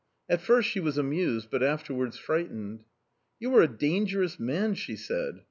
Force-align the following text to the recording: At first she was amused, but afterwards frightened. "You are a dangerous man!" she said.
At 0.27 0.41
first 0.41 0.67
she 0.67 0.79
was 0.79 0.97
amused, 0.97 1.51
but 1.51 1.61
afterwards 1.61 2.17
frightened. 2.17 2.85
"You 3.39 3.53
are 3.55 3.61
a 3.61 3.67
dangerous 3.67 4.39
man!" 4.39 4.73
she 4.73 4.95
said. 4.95 5.39